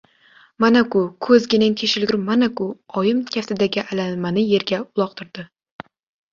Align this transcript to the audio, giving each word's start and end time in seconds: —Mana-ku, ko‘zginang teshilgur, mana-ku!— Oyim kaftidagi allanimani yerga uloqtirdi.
—Mana-ku, 0.63 1.01
ko‘zginang 1.27 1.75
teshilgur, 1.83 2.17
mana-ku!— 2.31 2.67
Oyim 3.03 3.21
kaftidagi 3.37 3.87
allanimani 3.87 4.49
yerga 4.57 4.83
uloqtirdi. 4.91 5.51